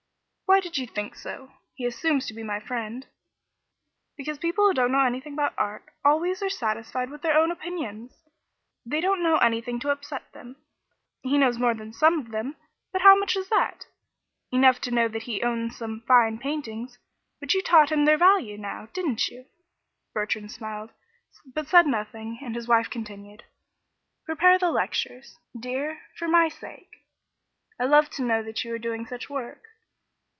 "Why 0.51 0.59
did 0.59 0.77
you 0.77 0.85
think 0.85 1.15
so? 1.15 1.53
He 1.75 1.85
assumes 1.85 2.25
to 2.25 2.33
be 2.33 2.43
my 2.43 2.59
friend." 2.59 3.07
"Because 4.17 4.37
people 4.37 4.67
who 4.67 4.73
don't 4.73 4.91
know 4.91 5.05
anything 5.05 5.31
about 5.31 5.53
art 5.57 5.85
always 6.03 6.43
are 6.43 6.49
satisfied 6.49 7.09
with 7.09 7.21
their 7.21 7.37
own 7.37 7.51
opinions. 7.51 8.25
They 8.85 8.99
don't 8.99 9.23
know 9.23 9.37
anything 9.37 9.79
to 9.79 9.91
upset 9.91 10.29
them. 10.33 10.57
He 11.21 11.37
knows 11.37 11.57
more 11.57 11.73
than 11.73 11.93
some 11.93 12.19
of 12.19 12.31
them, 12.31 12.57
but 12.91 13.01
how 13.01 13.17
much 13.17 13.37
is 13.37 13.47
that? 13.47 13.85
Enough 14.51 14.81
to 14.81 14.91
know 14.91 15.07
that 15.07 15.23
he 15.23 15.41
owns 15.41 15.77
some 15.77 16.01
fine 16.05 16.37
paintings; 16.37 16.97
but 17.39 17.53
you 17.53 17.61
taught 17.61 17.89
him 17.89 18.03
their 18.03 18.17
value, 18.17 18.57
now, 18.57 18.87
didn't 18.87 19.29
you?" 19.29 19.45
Bertrand 20.13 20.51
smiled, 20.51 20.91
but 21.45 21.67
said 21.67 21.87
nothing, 21.87 22.39
and 22.43 22.55
his 22.55 22.67
wife 22.67 22.89
continued. 22.89 23.45
"Prepare 24.25 24.59
the 24.59 24.69
lectures, 24.69 25.37
dear, 25.57 26.01
for 26.17 26.27
my 26.27 26.49
sake. 26.49 27.05
I 27.79 27.85
love 27.85 28.09
to 28.11 28.21
know 28.21 28.43
that 28.43 28.65
you 28.65 28.73
are 28.75 28.79
doing 28.79 29.05
such 29.05 29.29
work." 29.29 29.67